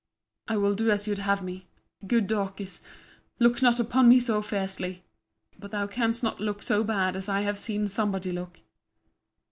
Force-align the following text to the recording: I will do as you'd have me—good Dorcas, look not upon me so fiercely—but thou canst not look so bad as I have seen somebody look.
I 0.47 0.57
will 0.57 0.73
do 0.73 0.89
as 0.89 1.05
you'd 1.07 1.19
have 1.19 1.43
me—good 1.43 2.25
Dorcas, 2.25 2.81
look 3.37 3.61
not 3.61 3.79
upon 3.79 4.09
me 4.09 4.19
so 4.19 4.41
fiercely—but 4.41 5.69
thou 5.69 5.85
canst 5.85 6.23
not 6.23 6.39
look 6.39 6.63
so 6.63 6.83
bad 6.83 7.15
as 7.15 7.29
I 7.29 7.41
have 7.41 7.59
seen 7.59 7.87
somebody 7.87 8.31
look. 8.31 8.61